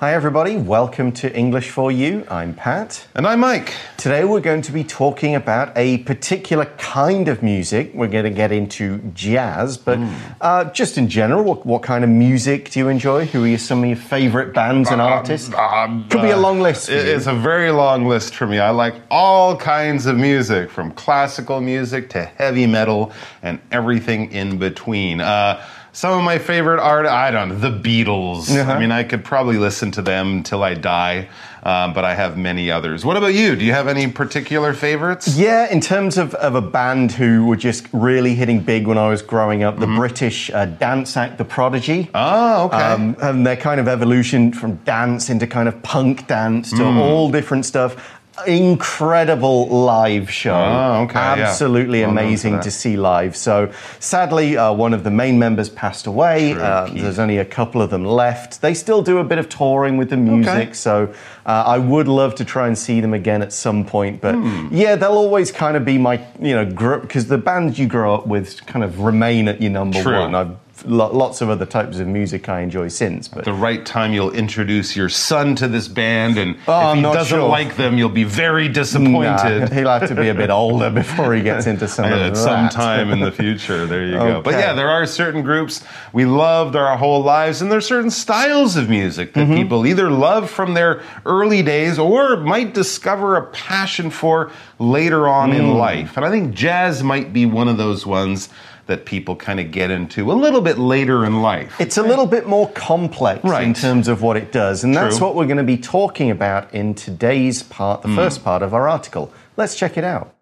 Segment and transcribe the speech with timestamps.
[0.00, 0.56] Hi, everybody.
[0.56, 2.24] Welcome to English for You.
[2.30, 3.06] I'm Pat.
[3.14, 3.74] And I'm Mike.
[3.98, 7.90] Today, we're going to be talking about a particular kind of music.
[7.92, 10.14] We're going to get into jazz, but Hmm.
[10.40, 13.26] uh, just in general, what, what kind of music do you enjoy?
[13.26, 15.52] Who are some of your favorite bands and artists?
[15.52, 16.86] Um, Could be a uh, long list.
[16.86, 17.12] For it- you.
[17.12, 18.58] It's a very long list for me.
[18.58, 23.12] I like all kinds of music, from classical music to heavy metal
[23.42, 25.20] and everything in between.
[25.20, 25.62] Uh,
[25.92, 28.50] some of my favorite art, I don't know, the Beatles.
[28.50, 28.72] Uh-huh.
[28.72, 31.28] I mean, I could probably listen to them until I die,
[31.62, 33.04] uh, but I have many others.
[33.04, 33.56] What about you?
[33.56, 35.36] Do you have any particular favorites?
[35.36, 39.08] Yeah, in terms of, of a band who were just really hitting big when I
[39.08, 42.08] was growing up, the British uh, dance act, The Prodigy.
[42.14, 42.76] Oh, okay.
[42.76, 47.30] Um, and their kind of evolution from dance into kind of punk dance to all
[47.30, 48.19] different stuff.
[48.46, 50.54] Incredible live show.
[50.54, 51.48] Oh, okay, yeah.
[51.48, 53.36] Absolutely Well amazing to see live.
[53.36, 56.54] So, sadly, uh, one of the main members passed away.
[56.54, 58.62] Uh, there's only a couple of them left.
[58.62, 60.74] They still do a bit of touring with the music.
[60.74, 61.12] So,
[61.44, 64.20] uh, I would love to try and see them again at some point.
[64.20, 64.68] But Hmm.
[64.70, 68.14] yeah, they'll always kind of be my, you know, group because the bands you grow
[68.14, 70.18] up with kind of remain at your number True.
[70.20, 70.34] one.
[70.34, 73.28] I've lots of other types of music I enjoy since.
[73.28, 77.02] But the right time you'll introduce your son to this band and Oh, if he
[77.02, 77.48] doesn't sure.
[77.48, 81.34] like them you'll be very Nah, disappointed he'll have to be a bit older before
[81.34, 82.36] he gets into some of at that.
[82.36, 83.86] some time in the future.
[83.86, 84.40] There you go.
[84.42, 88.10] But yeah, there are certain groups we loved our whole lives, and there are certain
[88.10, 93.46] styles of music that people either love from their early days or might discover a
[93.46, 95.58] passion for later on Mm.
[95.58, 96.16] in life.
[96.16, 98.48] And I think jazz might be one of those ones
[98.90, 101.80] that people kind of get into a little bit later in life.
[101.80, 105.36] It's a little bit more complex in terms of what it does, and that's what
[105.36, 108.16] we're going to be talking about in today's part, the Hmm.
[108.16, 109.32] first part of our article.
[109.56, 110.34] Let's check it out.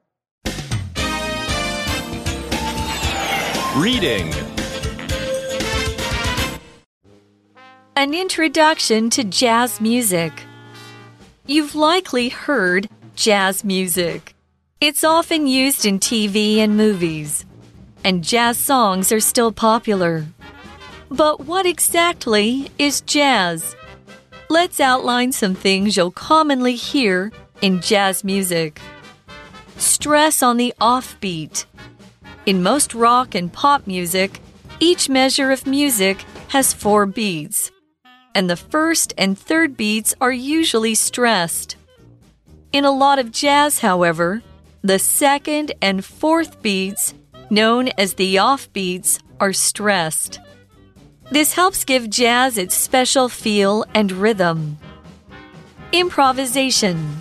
[3.76, 4.32] Reading
[7.96, 10.32] An introduction to jazz music.
[11.46, 14.34] You've likely heard jazz music.
[14.80, 17.44] It's often used in TV and movies,
[18.04, 20.26] and jazz songs are still popular.
[21.10, 23.74] But what exactly is jazz?
[24.50, 28.80] Let's outline some things you'll commonly hear in jazz music.
[29.76, 31.66] Stress on the offbeat.
[32.46, 34.40] In most rock and pop music,
[34.80, 37.70] each measure of music has four beats,
[38.34, 41.76] and the first and third beats are usually stressed.
[42.72, 44.42] In a lot of jazz, however,
[44.82, 47.12] the second and fourth beats,
[47.50, 50.40] known as the offbeats, are stressed.
[51.30, 54.78] This helps give jazz its special feel and rhythm.
[55.92, 57.16] Improvisation.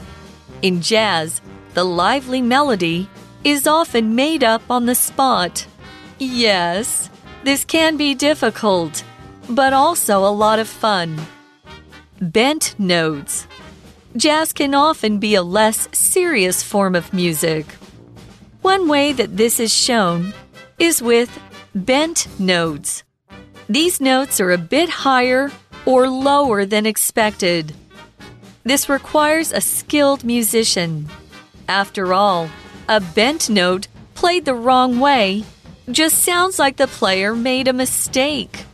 [0.62, 1.42] In jazz,
[1.74, 3.10] the lively melody
[3.44, 5.68] is often made up on the spot.
[6.20, 7.10] Yes,
[7.44, 9.04] this can be difficult,
[9.50, 11.20] but also a lot of fun.
[12.20, 13.48] Bent notes.
[14.16, 17.66] Jazz can often be a less serious form of music.
[18.68, 20.34] One way that this is shown
[20.78, 21.32] is with
[21.74, 23.04] bent notes.
[23.70, 25.54] These notes are a bit higher
[25.86, 27.74] or lower than expected.
[28.66, 31.08] This requires a skilled musician.
[31.70, 32.50] After all,
[32.90, 35.46] a bent note played the wrong way
[35.90, 38.66] just sounds like the player made a mistake.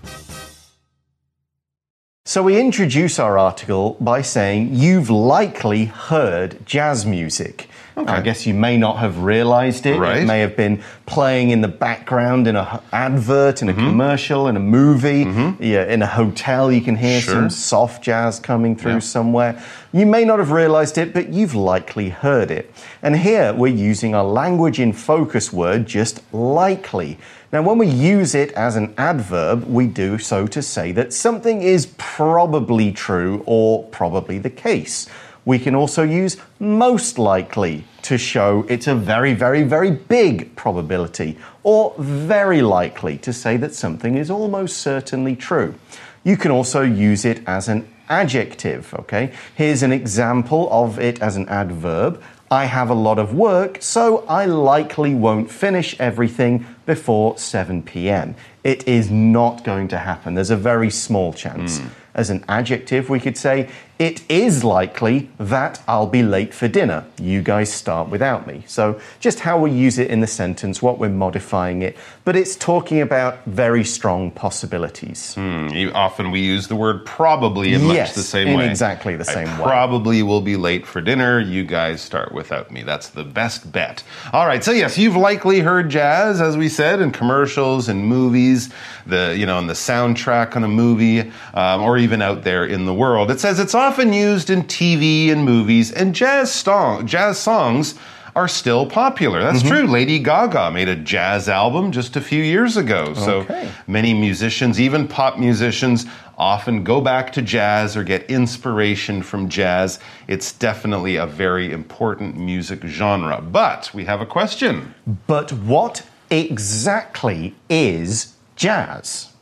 [2.25, 7.69] So, we introduce our article by saying you've likely heard jazz music.
[7.95, 9.95] I guess you may not have realized it.
[10.01, 13.87] It may have been playing in the background in a h- advert, in a mm-hmm.
[13.87, 15.25] commercial, in a movie.
[15.25, 15.61] Mm-hmm.
[15.63, 17.35] Yeah, in a hotel, you can hear Sure.
[17.35, 18.99] some soft jazz coming through Yeah.
[18.99, 19.61] somewhere.
[19.91, 22.73] You may not have realized it, but you've likely heard it.
[23.03, 27.19] And here we're using our language in focus word, just likely.
[27.51, 31.61] Now, when we use it as an adverb, we do so to say that something
[31.61, 35.07] is probably true or probably the case.
[35.45, 41.37] We can also use most likely to show it's a very, very, very big probability,
[41.63, 45.75] or very likely to say that something is almost certainly true.
[46.23, 49.33] You can also use it as an adjective, okay?
[49.55, 52.21] Here's an example of it as an adverb.
[52.51, 58.35] I have a lot of work, so I likely won't finish everything before 7 p.m.
[58.63, 60.35] It is not going to happen.
[60.35, 61.79] There's a very small chance.
[61.79, 61.87] Hmm.
[62.15, 63.69] As an adjective, we could say,
[63.99, 67.05] It is likely that I'll be late for dinner.
[67.19, 68.63] You guys start without me.
[68.67, 71.95] So, just how we use it in the sentence, what we're modifying it,
[72.25, 75.35] but it's talking about very strong possibilities.
[75.35, 78.69] Hmm, you- Often we use the word probably in much Yes, the same in way.
[78.69, 79.63] exactly the same I way.
[79.65, 81.39] Probably will be late for dinner.
[81.39, 82.83] You guys start without me.
[82.83, 84.03] That's the best bet.
[84.33, 84.63] All right.
[84.63, 88.69] So yes, you've likely heard jazz, as we said, in commercials and movies.
[89.05, 91.22] The you know, in the soundtrack on a movie.
[91.53, 93.29] Um, or even out there in the world.
[93.31, 97.95] It says it's often used in TV and movies, and jazz, song, jazz songs
[98.35, 99.43] are still popular.
[99.43, 99.67] That's Mm-hmm.
[99.67, 99.87] true.
[99.87, 103.13] Lady Gaga made a jazz album just a few years ago.
[103.13, 103.69] So Okay.
[103.85, 109.99] many musicians, even pop musicians, often go back to jazz or get inspiration from jazz.
[110.27, 113.39] It's definitely a very important music genre.
[113.39, 114.95] But we have a question.
[115.27, 116.01] But what
[116.31, 119.32] exactly is jazz?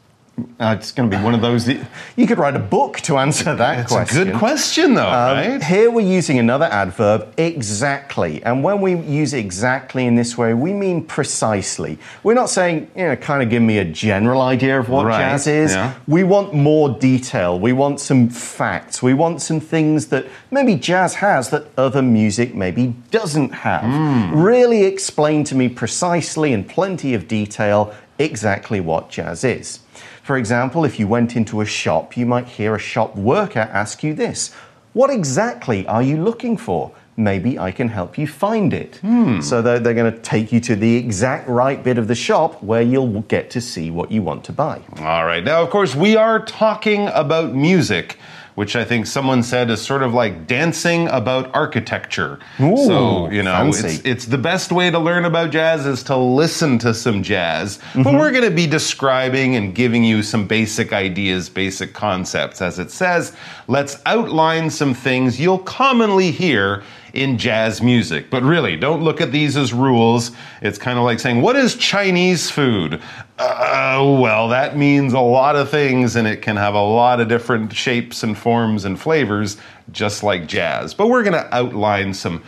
[0.60, 1.78] Uh, it's going to be one of those that
[2.16, 4.22] you could write a book to answer that It's question.
[4.22, 5.64] a good question, though, Um, right?
[5.64, 8.44] Here we're using another adverb, exactly.
[8.44, 11.98] And when we use exactly in this way, we mean precisely.
[12.24, 15.20] We're not saying, you know, kind of give me a general idea of what Right,
[15.20, 15.74] jazz is.
[15.74, 15.94] yeah.
[16.08, 17.60] We want more detail.
[17.60, 19.02] We want some facts.
[19.02, 23.84] We want some things that maybe jazz has that other music maybe doesn't have.
[23.84, 24.42] Hmm.
[24.42, 29.80] Really explain to me precisely in plenty of detail exactly what jazz is.
[30.24, 34.04] For example, if you went into a shop, you might hear a shop worker ask
[34.04, 34.54] you this
[34.94, 36.92] What exactly are you looking for?
[37.18, 38.96] Maybe I can help you find it.
[38.98, 39.42] Hmm.
[39.42, 42.64] So they're, they're going to take you to the exact right bit of the shop
[42.64, 44.82] where you'll get to see what you want to buy.
[45.00, 45.44] All right.
[45.44, 48.18] Now, of course, we are talking about music,
[48.62, 52.38] which I think someone said is sort of like dancing about architecture.
[52.60, 53.88] Ooh, so, you know, fancy.
[53.88, 57.80] it's, it's the best way to learn about jazz is to listen to some jazz.
[57.80, 58.04] Mm-hmm.
[58.04, 62.62] But we're going to be describing and giving you some basic ideas, basic concepts.
[62.62, 63.36] As it says,
[63.68, 68.30] let's outline some things you'll commonly hear in jazz music.
[68.30, 70.32] But really, don't look at these as rules.
[70.62, 73.02] It's kind of like saying, What is Chinese food?
[73.38, 77.28] Uh, well, that means a lot of things and it can have a lot of
[77.28, 79.58] different shapes and forms and flavors,
[79.92, 80.94] just like jazz.
[80.94, 82.44] But we're going to outline some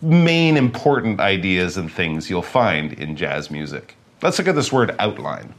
[0.00, 3.96] main important ideas and things you'll find in jazz music.
[4.22, 5.54] Let's look at this word outline.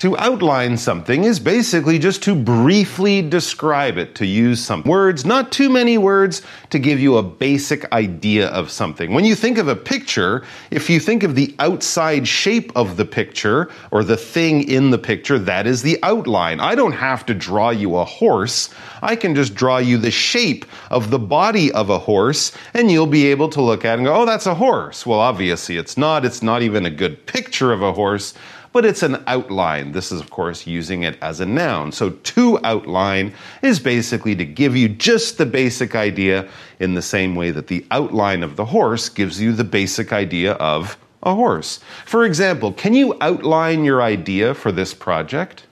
[0.00, 5.52] To outline something is basically just to briefly describe it, to use some words, not
[5.52, 9.12] too many words, to give you a basic idea of something.
[9.12, 13.04] When you think of a picture, if you think of the outside shape of the
[13.04, 16.60] picture or the thing in the picture, that is the outline.
[16.60, 18.70] I don't have to draw you a horse.
[19.02, 23.06] I can just draw you the shape of the body of a horse, and you'll
[23.06, 25.04] be able to look at it and go, oh, that's a horse.
[25.04, 26.24] Well, obviously it's not.
[26.24, 28.32] It's not even a good picture of a horse
[28.72, 29.92] but it's an outline.
[29.92, 31.92] This is, of course, using it as a noun.
[31.92, 37.34] So, to outline is basically to give you just the basic idea in the same
[37.34, 41.80] way that the outline of the horse gives you the basic idea of a horse.
[42.06, 45.64] For example, can you outline your idea for this project?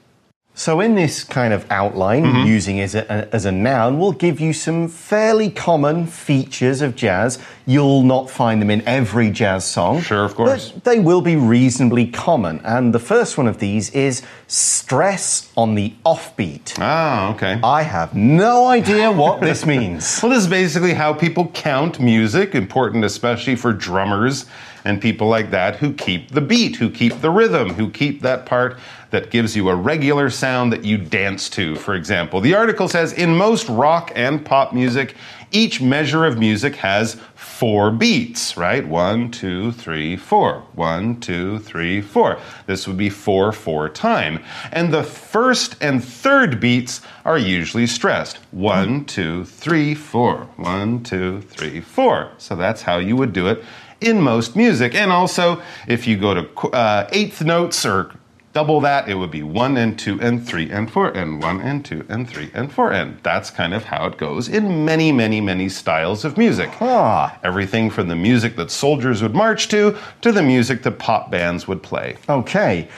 [0.59, 2.47] So, in this kind of outline, Mm-hmm.
[2.49, 6.97] using it as a, as a noun, we'll give you some fairly common features of
[6.97, 7.39] jazz.
[7.65, 10.01] You'll not find them in every jazz song.
[10.01, 10.73] Sure, of course.
[10.73, 12.61] But they will be reasonably common.
[12.65, 16.75] And the first one of these is stress on the offbeat.
[16.81, 17.61] Ah, okay.
[17.63, 20.19] I have no idea what this means.
[20.21, 24.45] Well, this is basically how people count music, important especially for drummers
[24.89, 28.47] and people like that who keep the beat, who keep the rhythm, who keep that
[28.47, 28.79] part
[29.11, 32.41] that gives you a regular sound that you dance to, for example.
[32.41, 35.15] The article says in most rock and pop music,
[35.51, 38.87] each measure of music has four beats, right?
[38.87, 40.61] One, two, three, four.
[40.75, 42.39] One, two, three, four.
[42.67, 44.43] This would be four, four time.
[44.73, 48.39] And the first and third beats are usually stressed.
[48.53, 50.49] One, two, three, four.
[50.57, 52.33] One, two, three, four.
[52.39, 53.63] So that's how you would do it
[54.01, 54.95] in most music.
[54.95, 58.13] And also, if you go to uh, eighth notes or
[58.55, 61.85] double that, it would be one and two and three and four and one and
[61.85, 62.93] two and three and four.
[62.93, 66.71] And that's kind of how it goes in many, many, many styles of music.
[66.81, 67.39] Ah.
[67.45, 71.69] Everything from the music that soldiers would march to to the music that pop bands
[71.69, 72.17] would play.
[72.29, 72.89] Okay.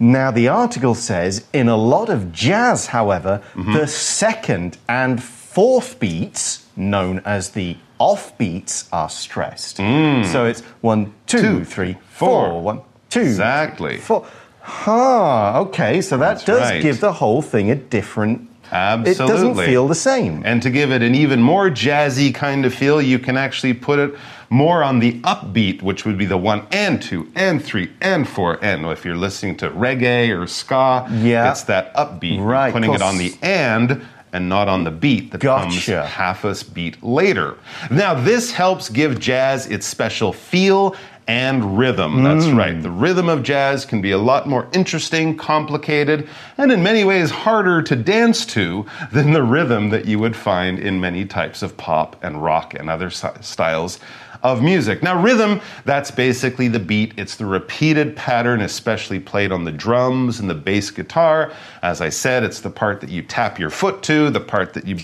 [0.00, 3.72] Now, the article says in a lot of jazz, however, Mm-hmm.
[3.72, 9.76] the second and fourth beats, known as the off beats, are stressed.
[9.78, 11.40] So it's one, two, Mm.
[11.40, 12.48] Two, three, four.
[12.50, 13.96] four, one, two, Exactly.
[13.98, 14.26] four.
[14.60, 16.82] Huh, okay, so that That's does right.
[16.82, 18.48] give the whole thing a different.
[18.70, 19.24] Absolutely.
[19.24, 20.42] It doesn't feel the same.
[20.44, 23.98] And to give it an even more jazzy kind of feel, you can actually put
[23.98, 24.14] it
[24.50, 28.58] more on the upbeat, which would be the one and two and three and four.
[28.62, 31.50] And if you're listening to reggae or ska, Yeah.
[31.50, 32.44] it's that upbeat.
[32.44, 36.06] Right, You're putting it on the and and not on the beat that comes Gotcha.
[36.06, 37.56] half a beat later.
[37.90, 40.96] Now, this helps give jazz its special feel
[41.28, 42.22] and rhythm.
[42.22, 42.56] That's mm.
[42.56, 42.82] right.
[42.82, 47.30] The rhythm of jazz can be a lot more interesting, complicated, and in many ways
[47.30, 51.76] harder to dance to than the rhythm that you would find in many types of
[51.76, 54.00] pop and rock and other styles
[54.42, 55.02] of music.
[55.02, 57.14] Now, rhythm, that's basically the beat.
[57.16, 61.52] It's the repeated pattern, especially played on the drums and the bass guitar.
[61.82, 64.86] As I said, it's the part that you tap your foot to, the part that
[64.86, 64.96] you,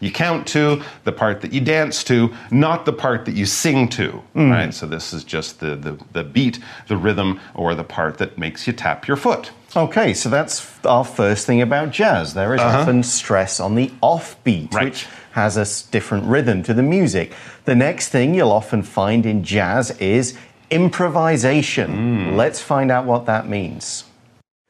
[0.00, 3.88] you count to, the part that you dance to, not the part that you sing
[3.90, 4.50] to, mm.
[4.50, 4.72] right?
[4.72, 8.66] So this is just the, the, the beat, the rhythm, or the part that makes
[8.66, 9.50] you tap your foot.
[9.76, 12.34] Okay, so that's our first thing about jazz.
[12.34, 12.78] There is uh-huh.
[12.78, 14.86] often stress on the offbeat, Right.
[14.86, 17.32] which has a different rhythm to the music.
[17.64, 20.36] The next thing you'll often find in jazz is
[20.70, 22.30] improvisation.
[22.30, 22.36] Hmm.
[22.36, 24.04] Let's find out what that means.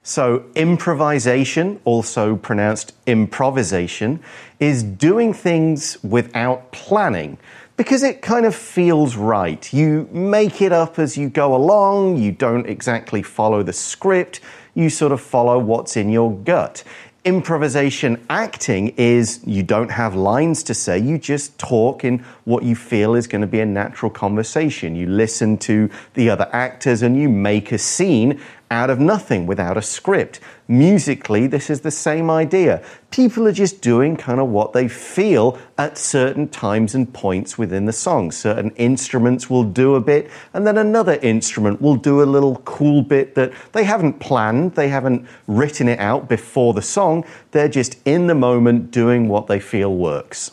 [0.03, 4.21] So, improvisation, also pronounced improvisation,
[4.59, 7.37] is doing things without planning
[7.77, 9.73] because it kind of feels right.
[9.73, 14.41] You make it up as you go along, you don't exactly follow the script,
[14.79, 16.85] you sort of follow what's in your gut.
[17.25, 22.77] Improvisation acting is you don't have lines to say, you just talk in what you
[22.77, 24.95] feel is going to be a natural conversation.
[24.95, 29.77] You listen to the other actors and you make a scene out of nothing without
[29.77, 30.41] a script.
[30.67, 32.83] Musically, this is the same idea.
[33.11, 37.87] People are just doing kind of what they feel at certain times and points within
[37.87, 38.31] the song.
[38.31, 43.03] Certain instruments will do a bit, and then another instrument will do a little cool
[43.03, 47.25] bit that they haven't planned, they haven't written it out before the song.
[47.53, 50.51] They're just in the moment doing what they feel works.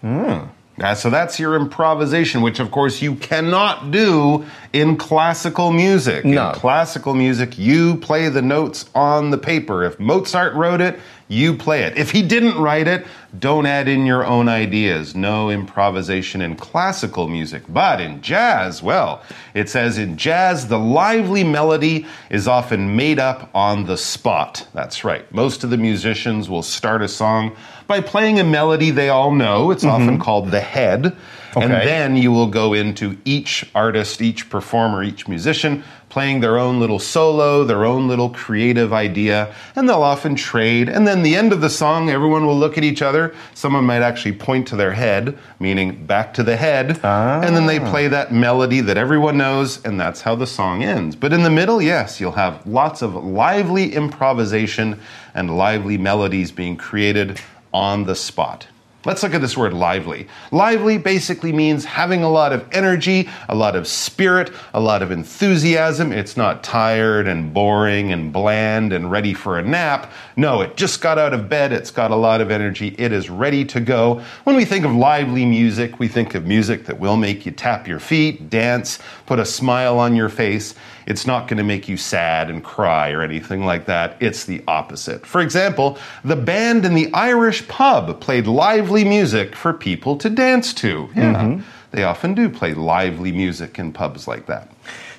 [0.00, 0.46] Hmm.
[0.80, 6.24] Uh, so that's your improvisation, which of course you cannot do in classical music.
[6.24, 6.50] No.
[6.50, 9.84] In classical music, you play the notes on the paper.
[9.84, 11.98] If Mozart wrote it, you play it.
[11.98, 13.06] If he didn't write it,
[13.38, 15.14] don't add in your own ideas.
[15.14, 17.64] No improvisation in classical music.
[17.68, 23.50] But in jazz, well, it says in jazz, the lively melody is often made up
[23.54, 24.66] on the spot.
[24.72, 25.30] That's right.
[25.32, 27.56] Most of the musicians will start a song
[27.86, 29.70] by playing a melody they all know.
[29.70, 30.02] It's mm-hmm.
[30.02, 31.16] often called the head.
[31.62, 36.80] And then you will go into each artist, each performer, each musician playing their own
[36.80, 40.88] little solo, their own little creative idea, and they'll often trade.
[40.88, 43.34] And then the end of the song, everyone will look at each other.
[43.54, 47.00] Someone might actually point to their head, meaning back to the head.
[47.44, 47.90] And then they ah.
[47.90, 51.16] play that melody that everyone knows, and that's how the song ends.
[51.16, 54.98] But in the middle, yes, you'll have lots of lively improvisation
[55.34, 57.40] and lively melodies being created
[57.74, 58.68] on the spot.
[59.06, 60.26] Let's look at this word lively.
[60.50, 65.12] Lively basically means having a lot of energy, a lot of spirit, a lot of
[65.12, 66.10] enthusiasm.
[66.10, 70.10] It's not tired and boring and bland and ready for a nap.
[70.34, 71.72] No, it just got out of bed.
[71.72, 72.96] It's got a lot of energy.
[72.98, 74.22] It is ready to go.
[74.42, 77.86] When we think of lively music, we think of music that will make you tap
[77.86, 80.74] your feet, dance, put a smile on your face.
[81.06, 84.16] It's not going to make you sad and cry or anything like that.
[84.20, 85.24] It's the opposite.
[85.24, 90.74] For example, the band in the Irish pub played lively music for people to dance
[90.74, 91.08] to.
[91.14, 91.34] Yeah.
[91.34, 91.62] Mm-hmm.
[91.92, 94.68] They often do play lively music in pubs like that.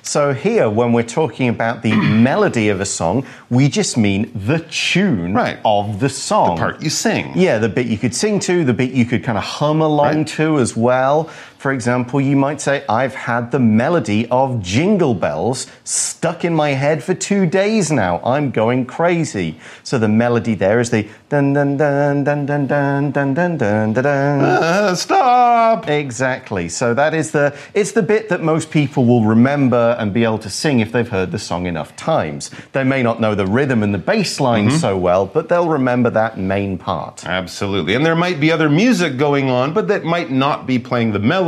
[0.02, 4.60] So, here, when we're talking about the melody of a song, we just mean the
[4.70, 5.58] tune Right.
[5.64, 6.54] of the song.
[6.54, 7.32] The part you sing.
[7.34, 10.16] Yeah, the bit you could sing to, the bit you could kind of hum along
[10.18, 10.26] Right.
[10.28, 11.28] to as well.
[11.58, 16.70] For example, you might say, I've had the melody of Jingle Bells stuck in my
[16.70, 18.20] head for two days now.
[18.22, 19.58] I'm going crazy.
[19.82, 23.92] So the melody there is the dun dun dun dun dun dun dun dun dun
[23.92, 24.40] dun dun.
[24.40, 25.88] Uh, stop!
[25.88, 26.68] Exactly.
[26.68, 30.38] So that is the it's the bit that most people will remember and be able
[30.38, 32.52] to sing if they've heard the song enough times.
[32.70, 36.10] They may not know the rhythm and the bass line so well, but they'll remember
[36.10, 37.26] that main part.
[37.26, 37.94] Absolutely.
[37.94, 41.18] And there might be other music going on, but that might not be playing the
[41.18, 41.47] melody.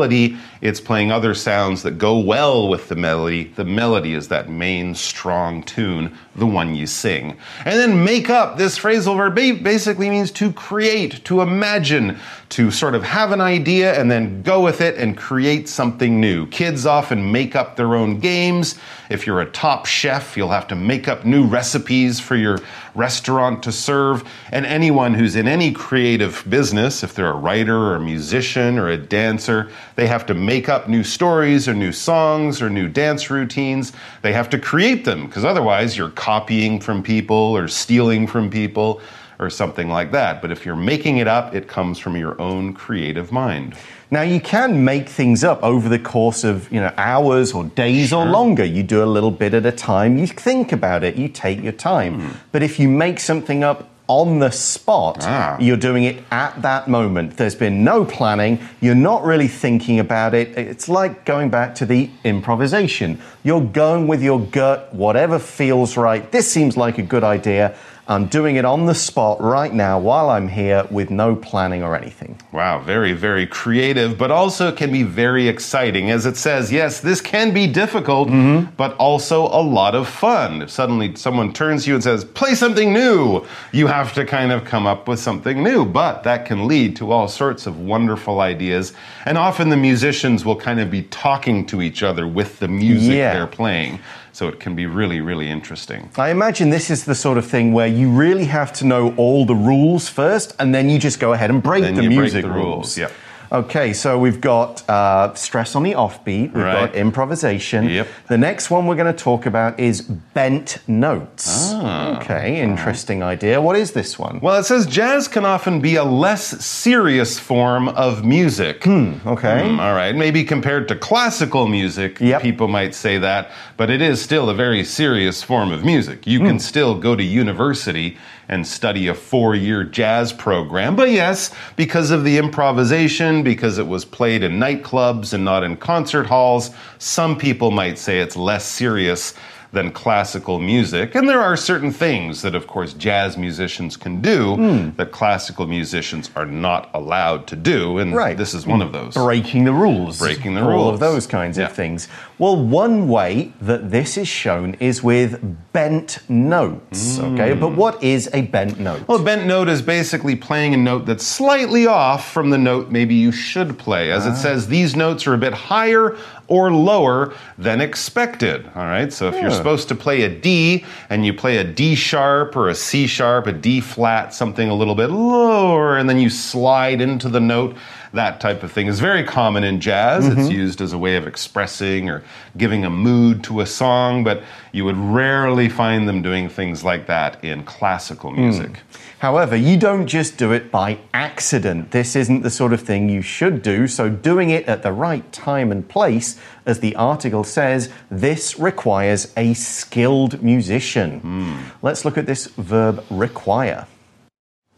[0.60, 3.44] It's playing other sounds that go well with the melody.
[3.44, 7.36] The melody is that main strong tune, the one you sing.
[7.64, 12.18] And then make up, this phrasal verb basically means to create, to imagine,
[12.50, 16.46] to sort of have an idea and then go with it and create something new.
[16.48, 18.78] Kids often make up their own games.
[19.08, 22.58] If you're a top chef, you'll have to make up new recipes for your
[22.94, 24.24] restaurant to serve.
[24.50, 28.88] And anyone who's in any creative business, if they're a writer or a musician or
[28.88, 33.30] a dancer, they have to make up new stories or new songs or new dance
[33.30, 33.92] routines.
[34.22, 39.00] They have to create them because otherwise you're copying from people or stealing from people
[39.40, 40.40] or something like that.
[40.40, 43.74] But if you're making it up, it comes from your own creative mind.
[44.12, 48.12] Now you can make things up over the course of you know hours or days
[48.12, 48.64] or longer.
[48.64, 50.18] You do a little bit at a time.
[50.18, 51.16] You think about it.
[51.16, 52.20] You take your time.
[52.20, 52.36] Hmm.
[52.52, 55.18] But if you make something up on the spot.
[55.20, 55.56] Ah.
[55.60, 57.36] You're doing it at that moment.
[57.36, 58.58] There's been no planning.
[58.80, 60.58] You're not really thinking about it.
[60.58, 63.22] It's like going back to the improvisation.
[63.44, 66.28] You're going with your gut, whatever feels right.
[66.32, 67.76] This seems like a good idea.
[68.10, 71.94] I'm doing it on the spot right now while I'm here with no planning or
[71.94, 72.36] anything.
[72.50, 76.10] Wow, very, very creative, but also can be very exciting.
[76.10, 78.68] As it says, yes, this can be difficult, mm-hmm.
[78.74, 80.62] but also a lot of fun.
[80.62, 84.50] If suddenly someone turns to you and says, play something new, you have to kind
[84.50, 85.84] of come up with something new.
[85.84, 88.92] But that can lead to all sorts of wonderful ideas.
[89.24, 93.14] And often the musicians will kind of be talking to each other with the music
[93.14, 93.34] Yeah.
[93.34, 94.00] they're playing.
[94.32, 96.10] So it can be really, really interesting.
[96.16, 99.44] I imagine this is the sort of thing where you really have to know all
[99.44, 102.20] the rules first, and then you just go ahead and break Then the you break
[102.20, 103.12] music the rules, yep.
[103.52, 106.86] Okay, so we've got uh, stress on the offbeat, we've Right.
[106.86, 107.88] got improvisation.
[107.88, 108.06] Yep.
[108.28, 111.72] The next one we're going to talk about is bent notes.
[111.74, 112.16] Ah.
[112.20, 113.60] Okay, interesting idea.
[113.60, 114.38] What is this one?
[114.40, 118.84] Well, it says jazz can often be a less serious form of music.
[118.84, 119.68] Hmm, Okay.
[119.68, 120.14] Hmm, all right.
[120.14, 122.42] Maybe compared to classical music, Yep.
[122.42, 126.24] people might say that, but it is still a very serious form of music.
[126.24, 126.46] You Hmm.
[126.46, 128.16] can still go to university
[128.50, 130.96] and study a four year jazz program.
[130.96, 135.76] But yes, because of the improvisation, because it was played in nightclubs and not in
[135.76, 139.34] concert halls, some people might say it's less serious
[139.72, 141.14] than classical music.
[141.14, 144.88] And there are certain things that, of course, jazz musicians can do Hmm.
[144.96, 147.98] that classical musicians are not allowed to do.
[147.98, 148.36] And Right.
[148.36, 149.14] this is one of those.
[149.14, 150.18] breaking the rules.
[150.18, 150.94] Breaking the All rules.
[150.94, 151.66] of those kinds Yeah.
[151.66, 152.08] of things.
[152.38, 155.38] Well, one way that this is shown is with
[155.72, 157.18] bent notes.
[157.20, 159.00] Okay, but what is a bent note?
[159.00, 159.08] Mm.
[159.08, 162.90] Well, a bent note is basically playing a note that's slightly off from the note
[162.90, 164.10] maybe you should play.
[164.10, 166.16] As it says, these notes are a bit higher
[166.50, 168.66] or lower than expected.
[168.74, 171.94] All right, so if you're supposed to play a D and you play a D
[171.94, 176.18] sharp or a C sharp, a D flat, something a little bit lower, and then
[176.18, 177.76] you slide into the note,
[178.12, 180.26] that type of thing is very common in jazz.
[180.26, 180.50] It's mm-hmm.
[180.50, 182.24] used as a way of expressing or
[182.56, 187.06] giving a mood to a song, but you would rarely find them doing things like
[187.06, 188.40] that in classical hmm.
[188.40, 188.80] music.
[189.20, 191.90] However, you don't just do it by accident.
[191.90, 195.30] This isn't the sort of thing you should do, so doing it at the right
[195.30, 201.20] time and place, as the article says, this requires a skilled musician.
[201.20, 201.58] Hmm.
[201.82, 203.86] Let's look at this verb require.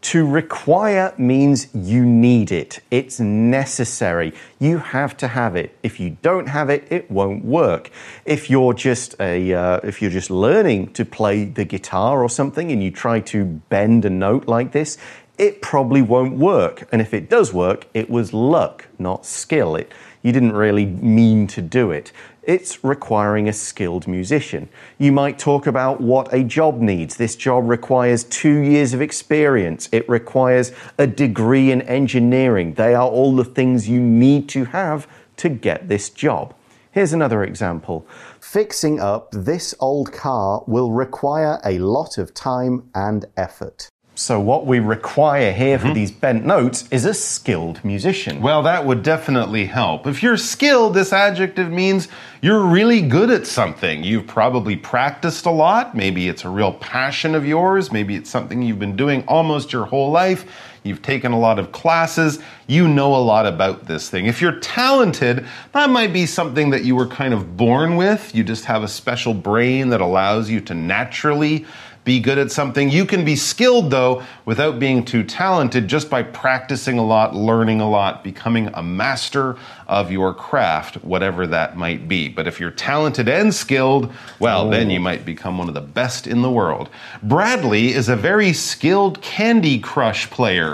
[0.03, 2.81] To require means you need it.
[2.91, 4.33] It's necessary.
[4.59, 5.77] You have to have it.
[5.81, 7.89] If you don't have it, it won't work.
[8.25, 12.69] If you're just a, uh, if you're just learning to play the guitar or something,
[12.69, 14.97] and you try to bend a note like this,
[15.37, 16.85] it probably won't work.
[16.91, 19.77] And if it does work, it was luck, not skill.
[19.77, 19.89] It,
[20.21, 22.11] you didn't really mean to do it.
[22.45, 24.67] It's requiring a skilled musician.
[24.97, 27.15] You might talk about what a job needs.
[27.15, 29.87] This job requires two years of experience.
[29.93, 32.73] It requires a degree in engineering.
[32.73, 36.53] They are all the things you need to have to get this job.
[36.91, 38.05] Here's another example.
[38.41, 43.89] Fixing up this old car will require a lot of time and effort.
[44.15, 45.95] So, what we require here for mm-hmm.
[45.95, 48.41] these bent notes is a skilled musician.
[48.41, 50.05] Well, that would definitely help.
[50.05, 52.07] If you're skilled, this adjective means
[52.39, 54.03] you're really good at something.
[54.03, 55.95] You've probably practiced a lot.
[55.95, 57.91] Maybe it's a real passion of yours.
[57.91, 60.45] Maybe it's something you've been doing almost your whole life.
[60.83, 62.39] You've taken a lot of classes.
[62.67, 64.27] You know a lot about this thing.
[64.27, 68.35] If you're talented, that might be something that you were kind of born with.
[68.35, 71.65] You just have a special brain that allows you to naturally
[72.03, 72.89] be good at something.
[72.89, 77.81] You can be skilled, though, without being too talented, just by practicing a lot, learning
[77.81, 82.27] a lot, becoming a master of your craft, whatever that might be.
[82.27, 84.69] But if you're talented and skilled, well, oh.
[84.69, 86.89] then you might become one of the best in the world.
[87.21, 90.73] Bradley is a very skilled Candy Crush player.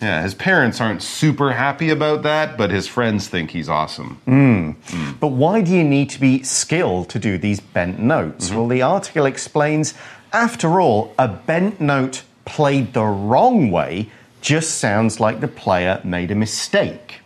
[0.00, 4.20] Yeah, his parents aren't super happy about that, but his friends think he's awesome.
[4.24, 4.70] Hmm.
[4.86, 5.12] Hmm.
[5.18, 8.48] But why do you need to be skilled to do these bent notes?
[8.48, 8.56] Mm-hmm.
[8.56, 9.94] Well, the article explains
[10.32, 16.30] after all, a bent note played the wrong way just sounds like the player made
[16.30, 17.20] a mistake.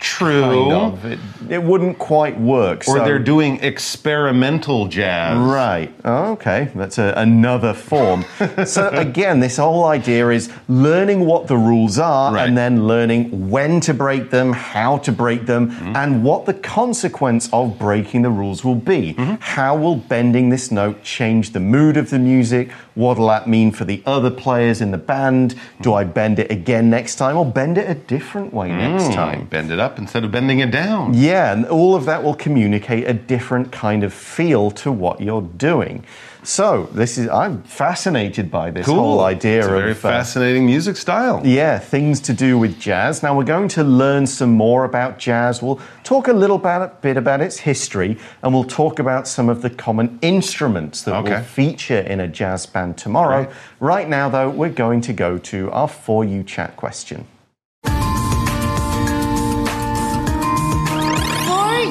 [0.00, 0.40] True.
[0.40, 1.04] Kind of.
[1.04, 1.18] It,
[1.50, 2.80] it wouldn't quite work.
[2.88, 5.36] Or so- they're doing experimental jazz.
[5.36, 5.94] Right.
[6.04, 6.70] Oh, okay.
[6.74, 8.24] That's a, another form.
[8.64, 12.48] so, again, this whole idea is learning what the rules are Right.
[12.48, 15.96] and then learning when to break them, how to break them, mm-hmm.
[15.96, 19.14] and what the consequence of breaking the rules will be.
[19.14, 19.34] Mm-hmm.
[19.40, 22.70] How will bending this note change the mood of the music?
[22.94, 25.54] What'll that mean for the other players in the band?
[25.82, 29.14] Do I bend it again next time or bend it a different way next mm.
[29.14, 29.46] time?
[29.46, 31.14] Bend it up up instead of bending it down.
[31.14, 35.42] Yeah, and all of that will communicate a different kind of feel to what you're
[35.42, 36.04] doing.
[36.42, 40.64] So, this is I'm fascinated by this whole idea It's a of very uh, fascinating
[40.64, 41.42] music style.
[41.44, 43.22] yeah, things to do with jazz.
[43.22, 45.60] Now we're going to learn some more about jazz.
[45.62, 49.60] We'll talk a little about, bit about its history, and we'll talk about some of
[49.60, 51.34] the common instruments that Okay.
[51.34, 53.44] will feature in a jazz band tomorrow.
[53.44, 53.56] Great.
[53.80, 57.26] Right now, though, we're going to go to our For You chat question.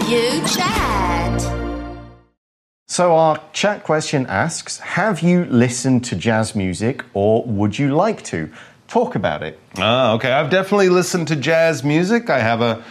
[0.09, 1.39] You chat.
[2.87, 8.23] So, our chat question asks Have you listened to jazz music or would you like
[8.25, 8.51] to?
[8.87, 9.59] Talk about it.
[9.77, 10.31] Ah, okay.
[10.31, 12.31] I've definitely listened to jazz music.
[12.31, 12.83] I have a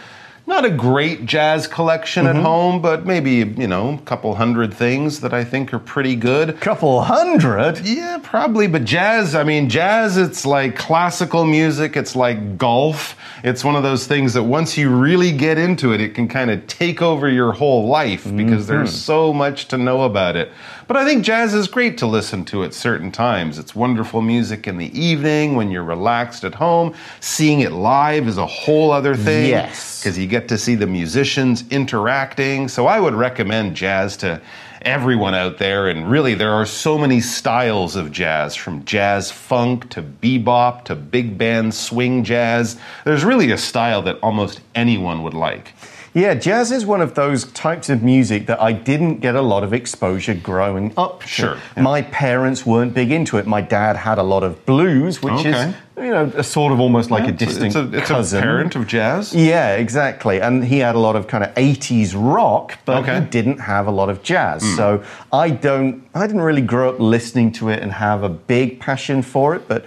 [0.49, 2.37] not a great jazz collection Mm-hmm.
[2.37, 6.15] at home, but maybe, you know, a couple hundred things that I think are pretty
[6.15, 6.59] good.
[6.59, 7.79] Couple hundred?
[7.85, 8.67] Yeah, probably.
[8.67, 13.15] But jazz, I mean, jazz, it's like classical music, it's like golf.
[13.43, 16.51] It's one of those things that once you really get into it, it can kind
[16.51, 20.51] of take over your whole life because there's so much to know about it.
[20.87, 23.57] But I think jazz is great to listen to at certain times.
[23.59, 26.95] It's wonderful music in the evening when you're relaxed at home.
[27.21, 29.49] Seeing it live is a whole other thing.
[29.49, 30.01] Yes.
[30.01, 32.67] Because you get to see the musicians interacting.
[32.67, 34.41] So I would recommend jazz to
[34.81, 35.89] everyone out there.
[35.89, 40.95] And really, there are so many styles of jazz from jazz funk to bebop to
[40.95, 42.79] big band swing jazz.
[43.05, 45.73] There's really a style that almost anyone would like.
[46.13, 49.63] Yeah, jazz is one of those types of music that I didn't get a lot
[49.63, 51.21] of exposure growing up.
[51.21, 51.27] to.
[51.27, 51.83] Sure, yeah.
[51.83, 53.45] My parents weren't big into it.
[53.47, 57.11] My dad had a lot of blues, which is, you know, a sort of almost
[57.11, 58.39] like a distant it's a, it's cousin.
[58.39, 59.35] a parent of jazz.
[59.35, 60.41] Yeah, exactly.
[60.41, 63.19] And he had a lot of kind of 80s rock, but Okay.
[63.21, 64.63] He didn't have a lot of jazz.
[64.63, 64.75] Hmm.
[64.75, 68.79] So I don't I didn't really grow up listening to it and have a big
[68.79, 69.85] passion for it, but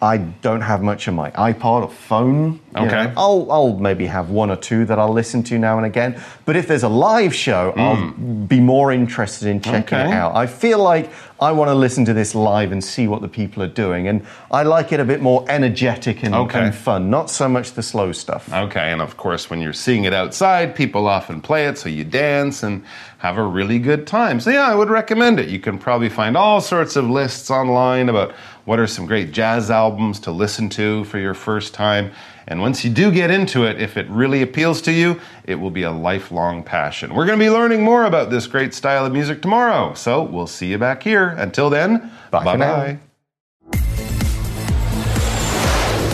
[0.00, 2.60] I don't have much on my iPod or phone.
[2.76, 3.06] you Okay.
[3.06, 3.12] know.
[3.16, 6.20] I'll I'll maybe have one or two that I'll listen to now and again.
[6.44, 8.12] But if there's a live show, I'll
[8.46, 10.12] be more interested in checking it Hmm.
[10.12, 10.36] Out.
[10.36, 13.62] I feel like I want to listen to this live and see what the people
[13.62, 14.08] are doing.
[14.08, 16.58] And I like it a bit more energetic and, Okay.
[16.60, 18.52] and fun, not so much the slow stuff.
[18.52, 22.02] Okay, and of course, when you're seeing it outside, people often play it, so you
[22.04, 22.82] dance and
[23.18, 24.40] have a really good time.
[24.40, 25.48] So, yeah, I would recommend it.
[25.48, 28.32] You can probably find all sorts of lists online about
[28.64, 32.10] what are some great jazz albums to listen to for your first time.
[32.50, 35.70] And once you do get into it, if it really appeals to you, it will
[35.70, 37.14] be a lifelong passion.
[37.14, 39.92] We're going to be learning more about this great style of music tomorrow.
[39.92, 41.28] So, we'll see you back here.
[41.28, 42.76] Until then, Bye for now.
[42.76, 42.98] bye.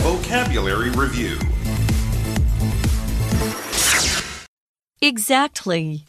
[0.03, 1.39] Vocabulary Review
[5.01, 6.05] Exactly.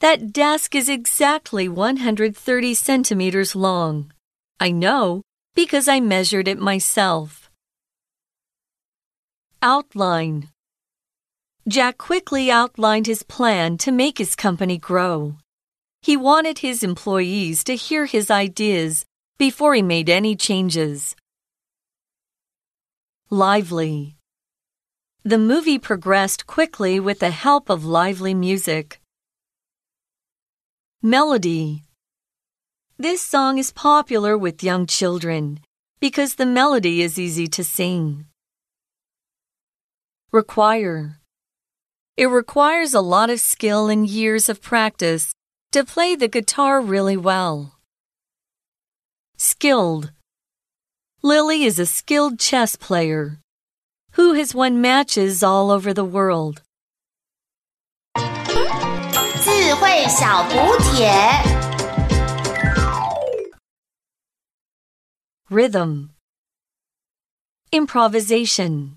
[0.00, 4.12] That desk is exactly 130 centimeters long.
[4.60, 5.22] I know
[5.54, 7.45] because I measured it myself.
[9.68, 10.50] Outline.
[11.66, 15.38] Jack quickly outlined his plan to make his company grow.
[16.02, 19.04] He wanted his employees to hear his ideas
[19.38, 21.16] before he made any changes.
[23.28, 24.14] Lively.
[25.24, 29.00] The movie progressed quickly with the help of lively music.
[31.02, 31.82] Melody.
[32.98, 35.58] This song is popular with young children
[35.98, 38.26] because the melody is easy to sing.
[40.31, 41.19] Require.
[42.17, 45.33] It requires a lot of skill and years of practice
[45.71, 47.79] to play the guitar really well.
[49.37, 50.11] Skilled.
[51.23, 53.39] Lily is a skilled chess player
[54.13, 56.61] who has won matches all over the world.
[59.43, 61.09] 智慧小补帖。
[65.49, 66.09] Rhythm.
[67.71, 68.94] Improvisation.